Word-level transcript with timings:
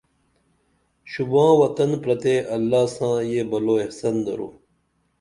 شوباں 1.11 1.51
وطن 1.61 1.89
پرتے 2.01 2.33
اللہ 2.55 2.83
ساں 2.95 3.15
یہ 3.31 3.41
بلو 3.49 3.75
احسن 3.83 4.15
درو 4.25 4.49